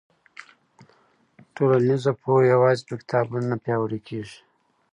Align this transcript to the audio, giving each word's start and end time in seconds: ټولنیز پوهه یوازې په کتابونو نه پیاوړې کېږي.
ټولنیز 1.55 2.03
پوهه 2.21 2.43
یوازې 2.53 2.81
په 2.87 2.93
کتابونو 3.01 3.45
نه 3.51 3.57
پیاوړې 3.63 3.99
کېږي. 4.07 4.39